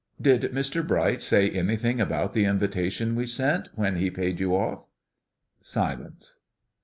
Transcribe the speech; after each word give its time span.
"Did 0.19 0.41
Mr. 0.41 0.81
Bright 0.87 1.21
say 1.21 1.47
anything 1.51 2.01
about 2.01 2.33
the 2.33 2.45
invitation 2.45 3.13
we 3.13 3.27
sent, 3.27 3.69
when 3.75 3.97
he 3.97 4.09
paid 4.09 4.39
you 4.39 4.55
off?" 4.55 4.85
Silence. 5.61 6.39